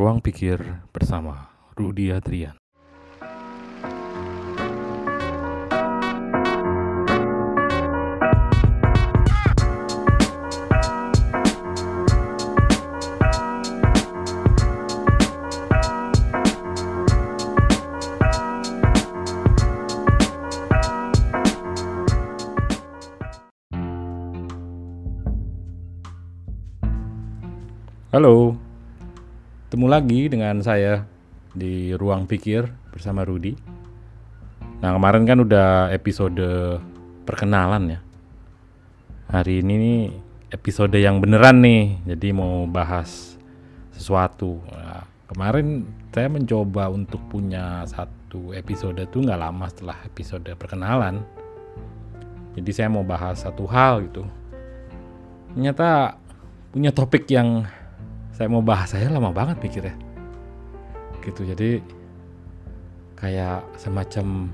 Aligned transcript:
Ruang 0.00 0.24
Pikir 0.24 0.56
bersama 0.96 1.52
Rudi 1.76 2.08
Adrian. 2.08 2.56
Halo, 28.08 28.56
ketemu 29.70 29.86
lagi 29.86 30.26
dengan 30.26 30.58
saya 30.66 31.06
di 31.54 31.94
Ruang 31.94 32.26
Pikir 32.26 32.66
bersama 32.90 33.22
Rudi. 33.22 33.54
Nah 34.82 34.90
kemarin 34.98 35.22
kan 35.22 35.38
udah 35.46 35.94
episode 35.94 36.42
perkenalan 37.22 37.94
ya. 37.94 38.00
Hari 39.30 39.62
ini 39.62 39.74
nih 39.78 40.00
episode 40.50 40.98
yang 40.98 41.22
beneran 41.22 41.62
nih, 41.62 42.02
jadi 42.02 42.34
mau 42.34 42.66
bahas 42.66 43.38
sesuatu. 43.94 44.58
Nah, 44.74 45.06
kemarin 45.30 45.86
saya 46.10 46.26
mencoba 46.26 46.90
untuk 46.90 47.22
punya 47.30 47.86
satu 47.86 48.50
episode 48.50 48.98
tuh 49.06 49.22
nggak 49.22 49.38
lama 49.38 49.70
setelah 49.70 50.02
episode 50.02 50.50
perkenalan. 50.58 51.22
Jadi 52.58 52.70
saya 52.74 52.90
mau 52.90 53.06
bahas 53.06 53.46
satu 53.46 53.70
hal 53.70 54.02
gitu. 54.10 54.26
Ternyata 55.54 56.18
punya 56.74 56.90
topik 56.90 57.30
yang 57.30 57.70
saya 58.40 58.48
mau 58.48 58.64
bahas 58.64 58.96
saya 58.96 59.12
lama 59.12 59.36
banget 59.36 59.60
mikirnya. 59.60 59.92
Gitu 61.20 61.44
jadi 61.44 61.84
kayak 63.20 63.68
semacam 63.76 64.48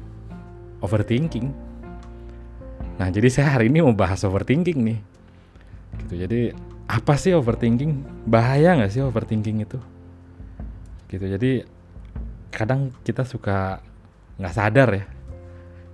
overthinking. 0.83 1.55
Nah 2.99 3.07
jadi 3.15 3.31
saya 3.31 3.55
hari 3.55 3.71
ini 3.71 3.87
mau 3.87 3.95
bahas 3.95 4.27
overthinking 4.27 4.83
nih. 4.83 4.99
Gitu 6.03 6.15
jadi 6.19 6.41
apa 6.91 7.15
sih 7.15 7.31
overthinking? 7.31 8.27
Bahaya 8.27 8.75
nggak 8.75 8.91
sih 8.91 9.07
overthinking 9.07 9.63
itu? 9.63 9.79
Gitu 11.07 11.23
jadi 11.23 11.63
kadang 12.51 12.91
kita 13.07 13.23
suka 13.23 13.79
nggak 14.43 14.55
sadar 14.59 14.89
ya. 14.99 15.07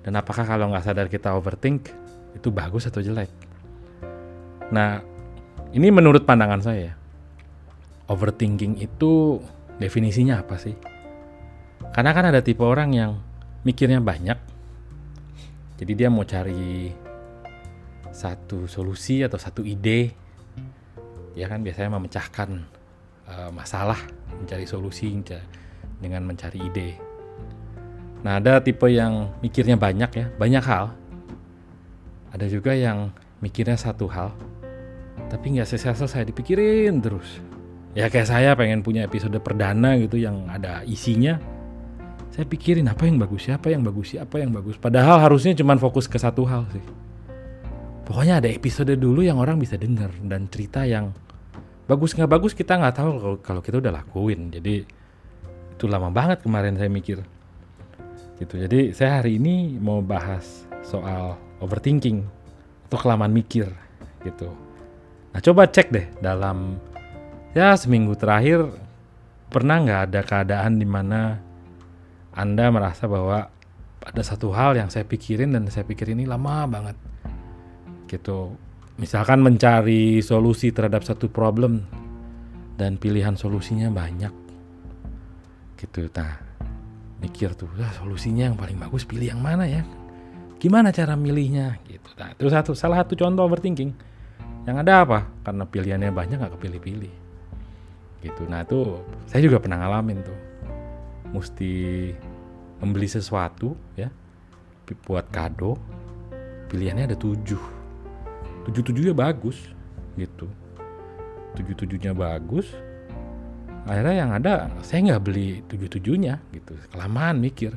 Dan 0.00 0.16
apakah 0.16 0.48
kalau 0.48 0.72
nggak 0.72 0.88
sadar 0.88 1.12
kita 1.12 1.36
overthink 1.36 1.92
itu 2.32 2.48
bagus 2.48 2.88
atau 2.88 3.04
jelek? 3.04 3.28
Nah 4.72 5.04
ini 5.76 5.92
menurut 5.92 6.24
pandangan 6.24 6.64
saya 6.64 7.01
overthinking 8.10 8.80
itu 8.82 9.38
definisinya 9.78 10.42
apa 10.42 10.58
sih? 10.58 10.74
Karena 11.92 12.10
kan 12.14 12.30
ada 12.30 12.40
tipe 12.40 12.62
orang 12.64 12.90
yang 12.94 13.20
mikirnya 13.62 14.00
banyak, 14.00 14.38
jadi 15.76 15.92
dia 15.92 16.08
mau 16.08 16.24
cari 16.24 16.94
satu 18.12 18.64
solusi 18.70 19.20
atau 19.26 19.36
satu 19.36 19.60
ide, 19.66 20.14
ya 21.34 21.50
kan 21.50 21.60
biasanya 21.60 21.98
memecahkan 21.98 22.50
uh, 23.28 23.50
masalah, 23.52 23.98
mencari 24.38 24.64
solusi 24.64 25.10
dengan 26.00 26.24
mencari 26.24 26.58
ide. 26.62 26.88
Nah 28.22 28.38
ada 28.38 28.62
tipe 28.62 28.86
yang 28.86 29.34
mikirnya 29.42 29.74
banyak 29.74 30.10
ya, 30.14 30.26
banyak 30.38 30.64
hal. 30.64 30.94
Ada 32.32 32.48
juga 32.48 32.72
yang 32.72 33.12
mikirnya 33.44 33.76
satu 33.76 34.08
hal, 34.08 34.32
tapi 35.28 35.58
nggak 35.58 35.68
selesai-selesai 35.68 36.30
dipikirin 36.32 37.02
terus 37.02 37.51
ya 37.92 38.08
kayak 38.08 38.28
saya 38.28 38.50
pengen 38.56 38.80
punya 38.80 39.04
episode 39.04 39.36
perdana 39.40 39.96
gitu 40.00 40.16
yang 40.20 40.48
ada 40.48 40.84
isinya. 40.84 41.36
Saya 42.32 42.48
pikirin 42.48 42.88
apa 42.88 43.04
yang 43.04 43.20
bagus 43.20 43.44
siapa 43.44 43.68
yang 43.68 43.84
bagus 43.84 44.16
siapa 44.16 44.40
yang 44.40 44.56
bagus? 44.56 44.80
Padahal 44.80 45.20
harusnya 45.20 45.52
cuma 45.52 45.76
fokus 45.76 46.08
ke 46.08 46.16
satu 46.16 46.48
hal 46.48 46.64
sih. 46.72 46.80
Pokoknya 48.08 48.40
ada 48.40 48.48
episode 48.48 48.96
dulu 48.96 49.20
yang 49.20 49.36
orang 49.36 49.60
bisa 49.60 49.76
dengar 49.76 50.08
dan 50.24 50.48
cerita 50.48 50.88
yang 50.88 51.12
bagus 51.84 52.16
nggak 52.16 52.30
bagus 52.32 52.56
kita 52.56 52.80
nggak 52.80 52.96
tahu 52.96 53.10
kalau 53.44 53.60
kita 53.60 53.84
udah 53.84 53.92
lakuin. 53.92 54.48
Jadi 54.48 54.84
itu 55.76 55.84
lama 55.84 56.08
banget 56.08 56.40
kemarin 56.40 56.80
saya 56.80 56.88
mikir. 56.88 57.20
Gitu. 58.40 58.54
Jadi 58.56 58.96
saya 58.96 59.20
hari 59.20 59.36
ini 59.36 59.76
mau 59.76 60.00
bahas 60.00 60.64
soal 60.82 61.36
overthinking 61.60 62.24
atau 62.88 62.96
kelamaan 62.96 63.30
mikir 63.30 63.68
gitu. 64.24 64.48
Nah 65.32 65.40
coba 65.40 65.68
cek 65.68 65.88
deh 65.92 66.06
dalam 66.20 66.80
ya 67.52 67.76
seminggu 67.76 68.16
terakhir 68.16 68.72
pernah 69.52 69.84
nggak 69.84 70.00
ada 70.08 70.20
keadaan 70.24 70.80
di 70.80 70.88
mana 70.88 71.36
anda 72.32 72.72
merasa 72.72 73.04
bahwa 73.04 73.52
ada 74.02 74.22
satu 74.24 74.50
hal 74.56 74.74
yang 74.74 74.88
saya 74.88 75.04
pikirin 75.04 75.52
dan 75.52 75.68
saya 75.68 75.84
pikir 75.86 76.10
ini 76.10 76.24
lama 76.26 76.66
banget? 76.66 76.96
Gitu. 78.08 78.56
Misalkan 78.96 79.44
mencari 79.44 80.20
solusi 80.24 80.72
terhadap 80.72 81.04
satu 81.04 81.28
problem 81.28 81.84
dan 82.80 82.96
pilihan 82.96 83.36
solusinya 83.36 83.92
banyak. 83.92 84.32
Gitu 85.76 86.08
nah 86.16 86.40
mikir 87.22 87.54
tuh 87.54 87.70
ah, 87.78 87.94
solusinya 87.94 88.50
yang 88.50 88.58
paling 88.58 88.80
bagus 88.80 89.06
pilih 89.06 89.30
yang 89.30 89.38
mana 89.44 89.68
ya? 89.68 89.86
Gimana 90.58 90.90
cara 90.90 91.14
milihnya? 91.14 91.78
Gitu 91.86 92.10
nah 92.18 92.34
itu 92.34 92.48
satu 92.50 92.72
salah 92.74 93.04
satu 93.04 93.14
contoh 93.14 93.46
overthinking. 93.46 93.92
Yang 94.66 94.76
ada 94.86 94.92
apa? 95.06 95.18
Karena 95.46 95.64
pilihannya 95.66 96.10
banyak 96.10 96.36
nggak 96.38 96.54
kepilih-pilih 96.58 97.21
gitu. 98.22 98.46
Nah 98.46 98.62
itu 98.62 99.02
saya 99.26 99.42
juga 99.42 99.58
pernah 99.58 99.82
ngalamin 99.82 100.22
tuh. 100.22 100.38
Mesti 101.34 101.72
membeli 102.78 103.08
sesuatu 103.10 103.74
ya 103.98 104.08
buat 105.08 105.24
kado 105.32 105.80
pilihannya 106.68 107.12
ada 107.12 107.18
tujuh. 107.18 107.62
Tujuh 108.68 108.82
tujuhnya 108.86 109.14
bagus 109.16 109.72
gitu. 110.14 110.46
Tujuh 111.58 111.74
tujuhnya 111.84 112.14
bagus 112.16 112.70
akhirnya 113.82 114.14
yang 114.14 114.30
ada 114.30 114.70
saya 114.86 115.02
nggak 115.10 115.22
beli 115.26 115.58
tujuh 115.66 115.88
tujuhnya 115.98 116.38
gitu. 116.54 116.78
Kelamaan 116.94 117.42
mikir. 117.42 117.74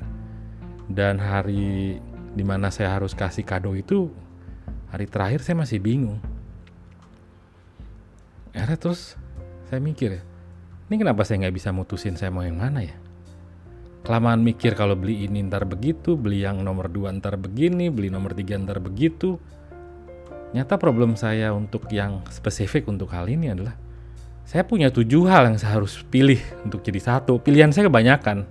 Dan 0.85 1.17
hari 1.17 1.97
di 2.37 2.43
mana 2.45 2.69
saya 2.69 2.93
harus 2.93 3.17
kasih 3.17 3.41
kado 3.41 3.73
itu 3.73 4.13
hari 4.93 5.09
terakhir 5.09 5.41
saya 5.41 5.57
masih 5.57 5.81
bingung. 5.81 6.21
Akhirnya 8.53 8.77
terus 8.77 9.17
saya 9.65 9.81
mikir 9.81 10.21
ya 10.21 10.34
ini 10.85 10.95
kenapa 11.01 11.25
saya 11.25 11.45
nggak 11.45 11.55
bisa 11.57 11.73
mutusin 11.73 12.13
saya 12.13 12.29
mau 12.29 12.45
yang 12.45 12.61
mana 12.61 12.85
ya? 12.85 12.93
Kelamaan 14.05 14.45
mikir 14.45 14.77
kalau 14.77 14.93
beli 14.93 15.25
ini 15.25 15.41
ntar 15.49 15.65
begitu, 15.65 16.13
beli 16.13 16.45
yang 16.45 16.61
nomor 16.61 16.93
dua 16.93 17.09
ntar 17.09 17.41
begini, 17.41 17.89
beli 17.89 18.13
nomor 18.13 18.37
tiga 18.37 18.53
ntar 18.61 18.77
begitu. 18.77 19.41
Nyata 20.53 20.77
problem 20.77 21.17
saya 21.17 21.49
untuk 21.57 21.89
yang 21.89 22.21
spesifik 22.29 22.85
untuk 22.85 23.09
hal 23.09 23.25
ini 23.25 23.49
adalah 23.49 23.73
saya 24.45 24.61
punya 24.61 24.93
tujuh 24.93 25.25
hal 25.25 25.49
yang 25.49 25.57
saya 25.57 25.81
harus 25.81 26.05
pilih 26.05 26.37
untuk 26.61 26.85
jadi 26.85 27.01
satu. 27.01 27.41
Pilihan 27.41 27.73
saya 27.73 27.89
kebanyakan. 27.89 28.45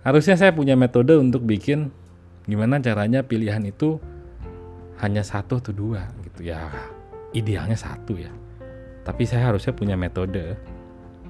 Harusnya 0.00 0.40
saya 0.40 0.56
punya 0.56 0.80
metode 0.80 1.12
untuk 1.12 1.44
bikin 1.44 1.92
gimana 2.48 2.80
caranya 2.80 3.20
pilihan 3.20 3.60
itu 3.68 4.00
hanya 4.96 5.20
satu 5.20 5.60
atau 5.60 5.76
dua 5.76 6.08
gitu 6.24 6.48
ya. 6.48 6.72
Idealnya 7.36 7.76
satu 7.76 8.16
ya. 8.16 8.32
Tapi 9.04 9.28
saya 9.28 9.52
harusnya 9.52 9.76
punya 9.76 9.92
metode 9.92 10.56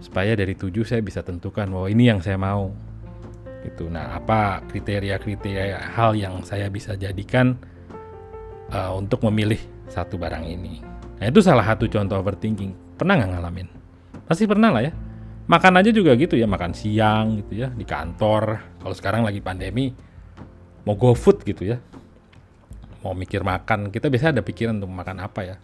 supaya 0.07 0.39
dari 0.39 0.55
tujuh 0.55 0.87
saya 0.87 1.03
bisa 1.03 1.27
tentukan 1.27 1.67
bahwa 1.67 1.91
ini 1.91 2.07
yang 2.07 2.23
saya 2.23 2.39
mau. 2.39 2.71
Itu 3.67 3.91
nah 3.91 4.15
apa 4.15 4.63
kriteria-kriteria 4.71 5.99
hal 5.99 6.15
yang 6.15 6.47
saya 6.47 6.71
bisa 6.71 6.95
jadikan 6.95 7.59
uh, 8.71 8.95
untuk 8.95 9.27
memilih 9.27 9.59
satu 9.91 10.15
barang 10.15 10.47
ini? 10.47 10.79
Nah 11.19 11.27
itu 11.27 11.43
salah 11.43 11.67
satu 11.67 11.91
contoh 11.91 12.23
overthinking. 12.23 12.95
Pernah 12.95 13.19
nggak 13.19 13.31
ngalamin? 13.35 13.69
Pasti 14.31 14.47
pernah 14.47 14.71
lah 14.71 14.87
ya. 14.87 14.95
Makan 15.51 15.83
aja 15.83 15.91
juga 15.91 16.15
gitu 16.15 16.39
ya 16.39 16.47
makan 16.47 16.71
siang 16.71 17.43
gitu 17.43 17.67
ya 17.67 17.69
di 17.75 17.83
kantor. 17.83 18.79
Kalau 18.79 18.95
sekarang 18.95 19.27
lagi 19.27 19.43
pandemi 19.43 19.91
mau 20.87 20.95
go 20.95 21.19
food 21.19 21.43
gitu 21.43 21.67
ya. 21.67 21.83
Mau 23.03 23.19
mikir 23.19 23.43
makan 23.43 23.91
kita 23.91 24.07
biasa 24.07 24.31
ada 24.31 24.47
pikiran 24.47 24.79
untuk 24.79 24.95
makan 24.95 25.19
apa 25.27 25.41
ya. 25.43 25.57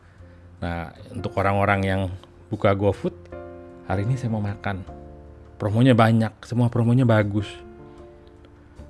Nah 0.58 0.90
untuk 1.14 1.34
orang-orang 1.38 1.80
yang 1.86 2.02
buka 2.52 2.76
GoFood 2.76 3.21
hari 3.92 4.08
ini 4.08 4.16
saya 4.16 4.32
mau 4.32 4.40
makan. 4.40 4.80
Promonya 5.60 5.92
banyak 5.92 6.32
semua 6.48 6.72
promonya 6.72 7.04
bagus. 7.04 7.46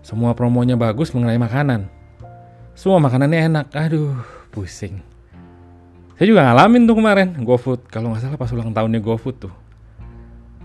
Semua 0.06 0.32
promonya 0.38 0.78
bagus 0.78 1.10
mengenai 1.10 1.42
makanan. 1.42 1.90
Semua 2.78 3.02
makanannya 3.02 3.50
enak. 3.50 3.66
Aduh 3.74 4.14
pusing. 4.54 5.02
Saya 6.14 6.26
juga 6.30 6.46
ngalamin 6.46 6.86
tuh 6.86 6.96
kemarin 6.96 7.28
GoFood. 7.42 7.90
Kalau 7.90 8.14
nggak 8.14 8.22
salah 8.22 8.38
pas 8.38 8.54
ulang 8.54 8.70
tahunnya 8.70 9.02
GoFood 9.02 9.36
tuh. 9.42 9.54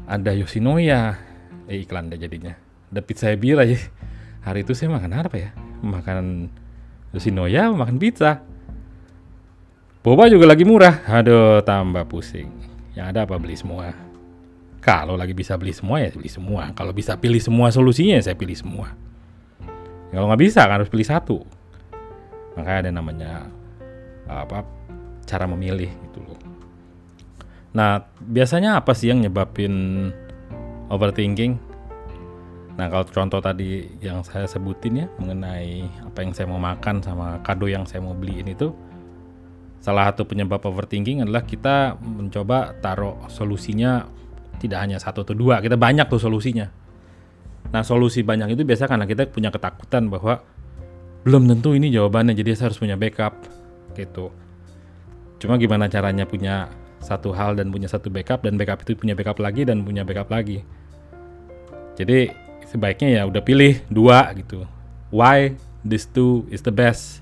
Ada 0.05 0.37
Yoshinoya. 0.37 1.17
Eh 1.65 1.83
iklan 1.83 2.13
deh 2.13 2.21
jadinya. 2.21 2.53
Ada 2.93 3.01
pizza 3.03 3.33
bira 3.35 3.67
ya 3.67 3.75
hari 4.47 4.63
itu 4.63 4.71
saya 4.71 4.93
makan 4.93 5.11
apa 5.11 5.35
ya? 5.35 5.49
Makan 5.83 6.47
Yoshinoya 7.11 7.73
makan 7.73 7.97
pizza. 7.99 8.45
Boba 10.05 10.29
juga 10.31 10.47
lagi 10.47 10.63
murah. 10.63 11.03
Aduh 11.09 11.59
tambah 11.65 12.07
pusing. 12.07 12.47
Yang 12.95 13.05
ada 13.11 13.19
apa 13.27 13.35
beli 13.35 13.59
semua 13.59 14.06
Kalau 14.77 15.17
lagi 15.17 15.33
bisa 15.33 15.57
beli 15.57 15.73
semua 15.73 15.99
ya 15.99 16.13
beli 16.13 16.29
semua. 16.31 16.71
Kalau 16.77 16.93
bisa 16.93 17.17
pilih 17.17 17.41
semua 17.41 17.73
solusinya 17.73 18.21
ya 18.21 18.31
saya 18.31 18.37
pilih 18.37 18.55
semua. 18.55 18.93
Kalau 20.13 20.29
nggak 20.31 20.41
bisa 20.41 20.63
kan 20.63 20.79
harus 20.79 20.91
pilih 20.91 21.07
satu. 21.07 21.37
Makanya 22.55 22.79
ada 22.87 22.91
namanya 22.93 23.31
apa 24.27 24.63
cara 25.27 25.45
memilih 25.47 25.91
gitu 26.07 26.23
loh. 26.23 26.39
Nah 27.75 28.07
biasanya 28.23 28.79
apa 28.79 28.95
sih 28.95 29.11
yang 29.11 29.21
nyebabin 29.21 30.09
overthinking? 30.87 31.59
Nah 32.77 32.85
kalau 32.93 33.09
contoh 33.09 33.41
tadi 33.41 33.89
yang 33.99 34.21
saya 34.21 34.45
sebutin 34.45 35.03
ya 35.03 35.07
mengenai 35.17 35.83
apa 36.05 36.21
yang 36.21 36.31
saya 36.31 36.47
mau 36.47 36.61
makan 36.61 37.01
sama 37.01 37.41
kado 37.41 37.65
yang 37.65 37.83
saya 37.89 38.05
mau 38.05 38.13
beliin 38.13 38.53
itu 38.53 38.69
salah 39.81 40.09
satu 40.09 40.25
penyebab 40.25 40.61
overthinking 40.61 41.25
adalah 41.25 41.45
kita 41.45 41.97
mencoba 42.01 42.77
taruh 42.81 43.17
solusinya 43.29 44.05
tidak 44.57 44.79
hanya 44.83 44.97
satu 44.97 45.23
atau 45.23 45.35
dua, 45.37 45.61
kita 45.61 45.77
banyak 45.77 46.09
tuh 46.09 46.21
solusinya. 46.21 46.67
Nah 47.71 47.83
solusi 47.83 48.23
banyak 48.23 48.55
itu 48.55 48.63
biasa 48.63 48.87
karena 48.87 49.05
kita 49.05 49.27
punya 49.29 49.51
ketakutan 49.51 50.07
bahwa 50.07 50.39
belum 51.27 51.49
tentu 51.51 51.75
ini 51.75 51.91
jawabannya, 51.91 52.33
jadi 52.37 52.55
saya 52.55 52.71
harus 52.71 52.79
punya 52.79 52.95
backup 52.95 53.35
gitu. 53.97 54.31
Cuma 55.37 55.59
gimana 55.59 55.91
caranya 55.91 56.23
punya 56.23 56.71
satu 56.97 57.29
hal 57.35 57.53
dan 57.53 57.69
punya 57.69 57.85
satu 57.85 58.09
backup 58.09 58.41
dan 58.41 58.57
backup 58.57 58.81
itu 58.81 58.97
punya 58.97 59.13
backup 59.13 59.37
lagi 59.37 59.67
dan 59.67 59.85
punya 59.85 60.01
backup 60.01 60.31
lagi. 60.33 60.65
Jadi 61.97 62.29
sebaiknya 62.65 63.21
ya 63.21 63.21
udah 63.25 63.41
pilih 63.41 63.81
dua 63.89 64.33
gitu. 64.37 64.65
Why 65.13 65.57
this 65.85 66.09
two 66.09 66.45
is 66.49 66.61
the 66.65 66.73
best. 66.73 67.21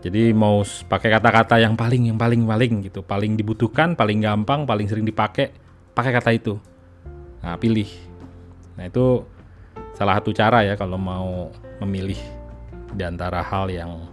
Jadi 0.00 0.32
mau 0.32 0.64
pakai 0.64 1.12
kata-kata 1.12 1.60
yang 1.60 1.76
paling 1.76 2.08
yang 2.08 2.16
paling 2.16 2.48
paling 2.48 2.88
gitu, 2.88 3.04
paling 3.04 3.36
dibutuhkan, 3.36 3.92
paling 3.92 4.24
gampang, 4.24 4.64
paling 4.64 4.88
sering 4.88 5.04
dipakai 5.04 5.52
pakai 5.94 6.12
kata 6.14 6.30
itu. 6.34 6.54
Nah, 7.40 7.56
pilih. 7.56 7.88
Nah, 8.76 8.88
itu 8.88 9.24
salah 9.96 10.16
satu 10.20 10.32
cara 10.32 10.64
ya 10.64 10.74
kalau 10.76 10.96
mau 10.96 11.52
memilih 11.84 12.18
di 12.92 13.02
antara 13.04 13.44
hal 13.44 13.68
yang 13.70 14.08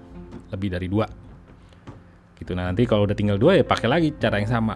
lebih 0.51 0.69
dari 0.71 0.87
dua. 0.87 1.07
Gitu. 2.37 2.53
Nah, 2.53 2.69
nanti 2.69 2.85
kalau 2.85 3.07
udah 3.09 3.17
tinggal 3.17 3.39
dua 3.39 3.57
ya 3.59 3.63
pakai 3.65 3.87
lagi 3.89 4.09
cara 4.15 4.39
yang 4.39 4.49
sama. 4.49 4.75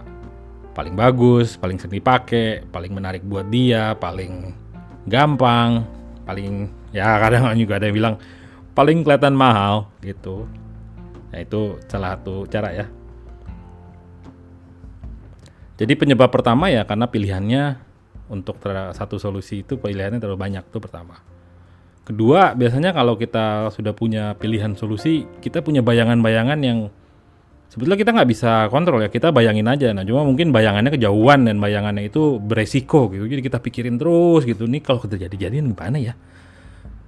Paling 0.71 0.95
bagus, 0.95 1.59
paling 1.59 1.75
sering 1.75 1.99
dipakai, 1.99 2.63
paling 2.71 2.95
menarik 2.95 3.27
buat 3.27 3.51
dia, 3.51 3.91
paling 3.99 4.55
gampang, 5.05 5.83
paling 6.23 6.71
ya 6.95 7.19
kadang 7.19 7.51
juga 7.61 7.79
ada 7.79 7.91
yang 7.91 7.97
bilang 7.97 8.15
paling 8.71 9.03
kelihatan 9.03 9.35
mahal 9.35 9.91
gitu. 9.99 10.47
Nah, 11.31 11.39
itu 11.39 11.79
salah 11.87 12.15
satu 12.19 12.47
cara 12.47 12.71
ya. 12.75 12.85
Jadi 15.81 15.97
penyebab 15.97 16.29
pertama 16.29 16.69
ya 16.69 16.85
karena 16.85 17.09
pilihannya 17.09 17.63
untuk 18.29 18.61
satu 18.93 19.17
solusi 19.17 19.65
itu 19.65 19.81
pilihannya 19.81 20.21
terlalu 20.21 20.37
banyak 20.37 20.69
tuh 20.69 20.77
pertama. 20.77 21.17
Kedua, 22.05 22.53
biasanya 22.53 22.93
kalau 22.93 23.17
kita 23.17 23.73
sudah 23.73 23.97
punya 23.97 24.37
pilihan 24.37 24.77
solusi, 24.77 25.25
kita 25.41 25.65
punya 25.65 25.81
bayangan-bayangan 25.81 26.59
yang 26.61 26.93
sebetulnya 27.65 27.97
kita 27.97 28.13
nggak 28.13 28.29
bisa 28.29 28.51
kontrol 28.69 29.01
ya. 29.01 29.09
Kita 29.09 29.33
bayangin 29.33 29.65
aja. 29.65 29.89
Nah, 29.89 30.05
cuma 30.05 30.21
mungkin 30.21 30.53
bayangannya 30.53 30.93
kejauhan 30.93 31.49
dan 31.49 31.57
bayangannya 31.57 32.13
itu 32.13 32.37
beresiko 32.37 33.09
gitu. 33.09 33.25
Jadi 33.25 33.41
kita 33.41 33.57
pikirin 33.57 33.97
terus 33.97 34.45
gitu. 34.45 34.69
Nih 34.69 34.85
kalau 34.85 35.01
terjadi-jadian 35.01 35.65
gimana 35.73 35.97
ya? 35.97 36.13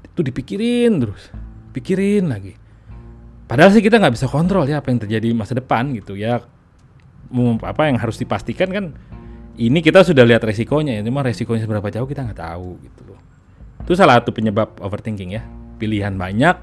Itu 0.01 0.25
dipikirin 0.25 0.97
terus, 0.97 1.29
pikirin 1.77 2.29
lagi. 2.29 2.53
Padahal 3.49 3.69
sih 3.69 3.85
kita 3.85 4.01
nggak 4.01 4.13
bisa 4.17 4.25
kontrol 4.29 4.65
ya 4.65 4.81
apa 4.81 4.89
yang 4.89 5.01
terjadi 5.03 5.29
masa 5.35 5.53
depan 5.53 5.93
gitu 5.93 6.17
ya 6.17 6.41
apa 7.63 7.89
yang 7.89 7.97
harus 7.97 8.19
dipastikan 8.19 8.69
kan 8.69 8.85
ini 9.53 9.85
kita 9.85 10.01
sudah 10.01 10.25
lihat 10.25 10.41
resikonya 10.41 10.97
ya 10.97 11.01
cuma 11.05 11.21
resikonya 11.21 11.69
seberapa 11.69 11.85
jauh 11.93 12.09
kita 12.09 12.25
nggak 12.25 12.41
tahu 12.41 12.81
gitu 12.81 13.01
loh. 13.13 13.19
Itu 13.85 13.93
salah 13.93 14.17
satu 14.17 14.33
penyebab 14.33 14.81
overthinking 14.81 15.37
ya. 15.37 15.45
Pilihan 15.77 16.17
banyak 16.17 16.55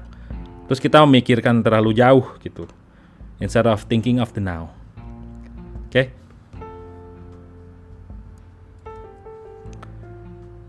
terus 0.67 0.79
kita 0.79 1.03
memikirkan 1.07 1.63
terlalu 1.63 1.95
jauh 1.95 2.35
gitu. 2.43 2.67
Instead 3.39 3.67
of 3.67 3.87
thinking 3.87 4.19
of 4.19 4.35
the 4.35 4.43
now. 4.43 4.71
Oke? 5.87 5.91
Okay? 5.91 6.07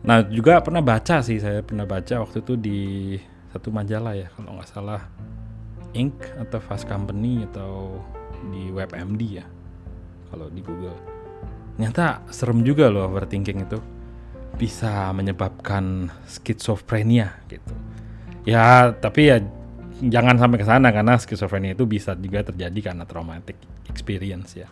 nah 0.02 0.18
juga 0.18 0.58
pernah 0.58 0.82
baca 0.82 1.22
sih 1.22 1.38
saya 1.38 1.62
pernah 1.62 1.86
baca 1.86 2.26
waktu 2.26 2.42
itu 2.42 2.58
di 2.58 2.80
satu 3.54 3.70
majalah 3.70 4.18
ya 4.18 4.26
kalau 4.34 4.58
nggak 4.58 4.70
salah. 4.70 5.02
Inc. 5.92 6.16
atau 6.40 6.56
Fast 6.58 6.88
Company 6.88 7.44
atau 7.52 8.00
di 8.48 8.72
WebMD 8.72 9.22
ya 9.28 9.44
kalau 10.32 10.48
di 10.48 10.64
Google. 10.64 10.96
Ternyata 11.76 12.24
serem 12.32 12.64
juga 12.64 12.88
loh 12.88 13.04
overthinking 13.12 13.68
itu 13.68 13.78
bisa 14.56 15.12
menyebabkan 15.12 16.08
skizofrenia 16.24 17.44
gitu. 17.52 17.72
Ya, 18.48 18.90
tapi 18.96 19.28
ya 19.28 19.38
jangan 20.02 20.40
sampai 20.40 20.58
ke 20.58 20.66
sana 20.66 20.88
karena 20.90 21.14
skizofrenia 21.20 21.76
itu 21.76 21.84
bisa 21.84 22.16
juga 22.16 22.42
terjadi 22.42 22.92
karena 22.92 23.04
traumatic 23.04 23.54
experience 23.92 24.56
ya. 24.56 24.68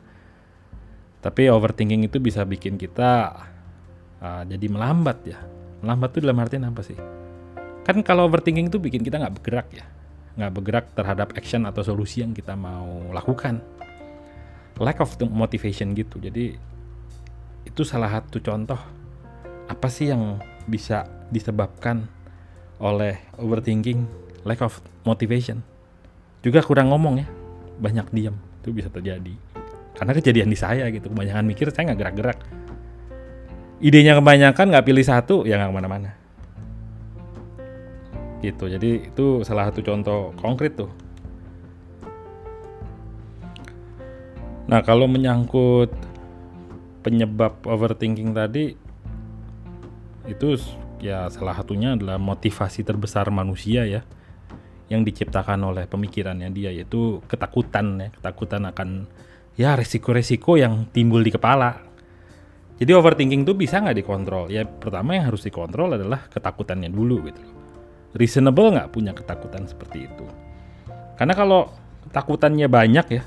Tapi 1.21 1.53
overthinking 1.53 2.09
itu 2.09 2.17
bisa 2.17 2.43
bikin 2.49 2.81
kita 2.81 3.37
uh, 4.25 4.43
jadi 4.49 4.67
melambat 4.73 5.19
ya. 5.29 5.39
Melambat 5.85 6.17
itu 6.17 6.25
dalam 6.25 6.41
artian 6.41 6.65
apa 6.65 6.81
sih? 6.81 6.97
Kan 7.85 8.01
kalau 8.05 8.29
overthinking 8.29 8.69
itu 8.69 8.81
bikin 8.81 9.01
kita 9.01 9.21
nggak 9.21 9.41
bergerak 9.41 9.69
ya, 9.73 9.85
nggak 10.37 10.53
bergerak 10.53 10.87
terhadap 10.93 11.29
action 11.37 11.65
atau 11.65 11.81
solusi 11.81 12.21
yang 12.21 12.37
kita 12.37 12.53
mau 12.53 13.13
lakukan 13.13 13.61
lack 14.79 15.03
of 15.03 15.11
motivation 15.27 15.97
gitu. 15.97 16.23
Jadi 16.23 16.55
itu 17.67 17.83
salah 17.83 18.09
satu 18.09 18.39
contoh 18.39 18.79
apa 19.67 19.89
sih 19.91 20.11
yang 20.11 20.39
bisa 20.67 21.07
disebabkan 21.31 22.07
oleh 22.81 23.21
overthinking, 23.39 24.07
lack 24.47 24.63
of 24.63 24.83
motivation. 25.05 25.63
Juga 26.41 26.65
kurang 26.65 26.91
ngomong 26.91 27.21
ya, 27.21 27.27
banyak 27.79 28.09
diam 28.11 28.37
itu 28.61 28.73
bisa 28.73 28.89
terjadi. 28.89 29.37
Karena 29.97 30.13
kejadian 30.17 30.49
di 30.49 30.57
saya 30.57 30.89
gitu, 30.89 31.13
kebanyakan 31.13 31.45
mikir 31.45 31.69
saya 31.71 31.93
nggak 31.93 32.01
gerak-gerak. 32.01 32.39
Idenya 33.81 34.17
kebanyakan 34.17 34.73
nggak 34.73 34.87
pilih 34.89 35.05
satu, 35.05 35.45
ya 35.45 35.61
nggak 35.61 35.71
ke 35.73 35.77
mana-mana. 35.77 36.11
Gitu, 38.41 38.65
jadi 38.73 38.91
itu 39.13 39.45
salah 39.45 39.69
satu 39.69 39.85
contoh 39.85 40.33
konkret 40.41 40.73
tuh 40.73 40.89
Nah, 44.71 44.87
kalau 44.87 45.11
menyangkut 45.11 45.91
penyebab 47.03 47.59
overthinking 47.67 48.31
tadi 48.31 48.79
itu 50.31 50.49
ya 51.03 51.27
salah 51.27 51.59
satunya 51.59 51.99
adalah 51.99 52.23
motivasi 52.23 52.87
terbesar 52.87 53.35
manusia 53.35 53.83
ya 53.83 54.07
yang 54.87 55.03
diciptakan 55.03 55.59
oleh 55.67 55.91
pemikirannya 55.91 56.55
dia 56.55 56.71
yaitu 56.71 57.19
ketakutan 57.27 57.99
ya, 57.99 58.09
ketakutan 58.15 58.63
akan 58.71 59.11
ya 59.59 59.75
resiko-resiko 59.75 60.55
yang 60.55 60.87
timbul 60.95 61.19
di 61.19 61.35
kepala. 61.35 61.91
Jadi 62.79 62.95
overthinking 62.95 63.43
itu 63.43 63.59
bisa 63.59 63.83
nggak 63.83 64.07
dikontrol? 64.07 64.55
Ya 64.55 64.63
pertama 64.71 65.19
yang 65.19 65.35
harus 65.35 65.43
dikontrol 65.43 65.99
adalah 65.99 66.31
ketakutannya 66.31 66.95
dulu 66.95 67.27
gitu. 67.27 67.43
Reasonable 68.15 68.71
nggak 68.71 68.91
punya 68.95 69.19
ketakutan 69.19 69.67
seperti 69.67 70.07
itu? 70.07 70.27
Karena 71.19 71.35
kalau 71.35 71.75
ketakutannya 72.07 72.71
banyak 72.71 73.07
ya, 73.19 73.23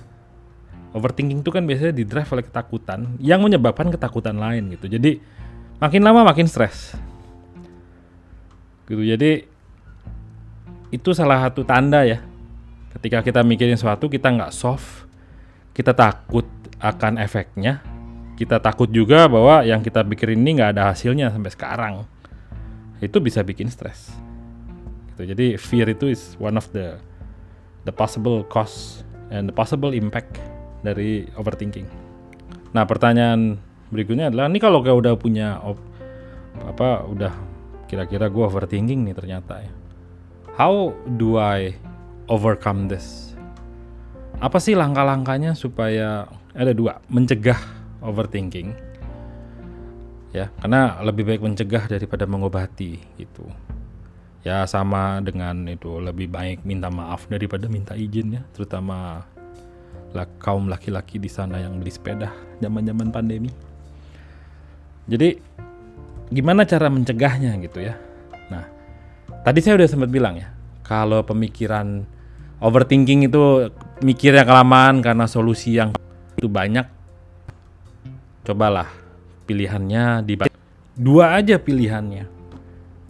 Overthinking 0.94 1.42
itu 1.42 1.50
kan 1.50 1.66
biasanya 1.66 1.90
di 1.90 2.06
drive 2.06 2.30
oleh 2.30 2.46
ketakutan 2.46 3.18
yang 3.18 3.42
menyebabkan 3.42 3.90
ketakutan 3.90 4.38
lain 4.38 4.70
gitu. 4.78 4.86
Jadi 4.86 5.18
makin 5.82 6.06
lama 6.06 6.22
makin 6.22 6.46
stres. 6.46 6.94
Gitu. 8.86 9.02
Jadi 9.02 9.50
itu 10.94 11.10
salah 11.18 11.50
satu 11.50 11.66
tanda 11.66 12.06
ya. 12.06 12.22
Ketika 12.94 13.26
kita 13.26 13.42
mikirin 13.42 13.74
sesuatu 13.74 14.06
kita 14.06 14.30
nggak 14.30 14.54
soft, 14.54 15.10
kita 15.74 15.98
takut 15.98 16.46
akan 16.78 17.18
efeknya. 17.18 17.82
Kita 18.38 18.62
takut 18.62 18.90
juga 18.94 19.26
bahwa 19.26 19.66
yang 19.66 19.82
kita 19.82 20.06
pikirin 20.06 20.38
ini 20.38 20.62
nggak 20.62 20.78
ada 20.78 20.94
hasilnya 20.94 21.34
sampai 21.34 21.52
sekarang. 21.54 21.96
Itu 23.02 23.18
bisa 23.18 23.42
bikin 23.42 23.66
stres. 23.74 24.14
Gitu. 25.14 25.26
Jadi 25.34 25.58
fear 25.58 25.90
itu 25.90 26.14
is 26.14 26.38
one 26.38 26.54
of 26.54 26.70
the 26.70 27.02
the 27.90 27.94
possible 27.94 28.46
cause 28.46 29.02
and 29.34 29.50
the 29.50 29.56
possible 29.56 29.90
impact 29.90 30.38
dari 30.84 31.26
overthinking. 31.40 31.88
Nah, 32.76 32.84
pertanyaan 32.84 33.58
berikutnya 33.90 34.30
adalah 34.30 34.52
ini 34.52 34.60
kalau 34.60 34.84
kayak 34.84 34.98
udah 35.00 35.14
punya 35.16 35.58
op, 35.64 35.80
apa 36.68 37.08
udah 37.08 37.34
kira-kira 37.88 38.28
gue 38.28 38.44
overthinking 38.44 39.08
nih 39.08 39.16
ternyata 39.16 39.64
ya. 39.64 39.74
How 40.54 40.94
do 41.18 41.42
I 41.42 41.74
overcome 42.30 42.92
this? 42.92 43.34
Apa 44.38 44.60
sih 44.62 44.76
langkah-langkahnya 44.78 45.56
supaya 45.56 46.28
ada 46.54 46.74
dua, 46.76 47.02
mencegah 47.10 47.58
overthinking. 48.04 48.76
Ya, 50.34 50.50
karena 50.62 50.98
lebih 51.06 51.30
baik 51.30 51.42
mencegah 51.46 51.86
daripada 51.86 52.26
mengobati 52.26 52.98
gitu. 53.22 53.46
Ya 54.44 54.66
sama 54.68 55.22
dengan 55.24 55.70
itu 55.70 56.02
lebih 56.02 56.28
baik 56.28 56.66
minta 56.68 56.90
maaf 56.92 57.30
daripada 57.30 57.70
minta 57.70 57.94
izin 57.96 58.36
ya, 58.36 58.44
terutama 58.52 59.30
kaum 60.38 60.70
laki-laki 60.70 61.18
di 61.18 61.28
sana 61.28 61.58
yang 61.58 61.82
beli 61.82 61.90
sepeda 61.90 62.30
zaman-zaman 62.62 63.10
pandemi. 63.10 63.50
Jadi 65.10 65.36
gimana 66.30 66.64
cara 66.64 66.88
mencegahnya 66.88 67.58
gitu 67.60 67.82
ya? 67.82 67.98
Nah, 68.54 68.64
tadi 69.42 69.60
saya 69.60 69.76
udah 69.82 69.90
sempat 69.90 70.10
bilang 70.14 70.38
ya, 70.38 70.54
kalau 70.86 71.26
pemikiran 71.26 72.06
overthinking 72.62 73.28
itu 73.28 73.74
mikirnya 74.06 74.46
kelamaan 74.46 75.02
karena 75.04 75.26
solusi 75.28 75.76
yang 75.76 75.92
itu 76.38 76.48
banyak, 76.48 76.88
cobalah 78.48 78.88
pilihannya 79.50 80.24
di 80.24 80.40
dua 80.96 81.42
aja 81.42 81.58
pilihannya. 81.60 82.30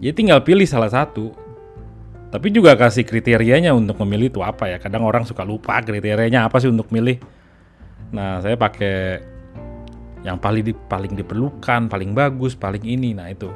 Jadi 0.01 0.13
tinggal 0.15 0.41
pilih 0.41 0.65
salah 0.65 0.89
satu. 0.89 1.42
Tapi 2.33 2.49
juga 2.49 2.73
kasih 2.73 3.05
kriterianya 3.05 3.77
untuk 3.77 4.01
memilih 4.01 4.33
itu 4.33 4.41
apa 4.41 4.65
ya. 4.65 4.81
Kadang 4.81 5.05
orang 5.05 5.21
suka 5.21 5.45
lupa 5.45 5.77
kriterianya 5.85 6.49
apa 6.49 6.57
sih 6.57 6.65
untuk 6.65 6.89
milih. 6.89 7.21
Nah, 8.09 8.41
saya 8.41 8.57
pakai 8.57 9.21
yang 10.25 10.41
paling 10.41 10.65
di, 10.65 10.73
paling 10.73 11.13
diperlukan, 11.13 11.85
paling 11.93 12.17
bagus, 12.17 12.57
paling 12.57 12.81
ini. 12.81 13.13
Nah, 13.13 13.29
itu. 13.29 13.53